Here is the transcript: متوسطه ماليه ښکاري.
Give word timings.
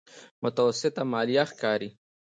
متوسطه 0.43 1.01
ماليه 1.13 1.43
ښکاري. 1.51 1.89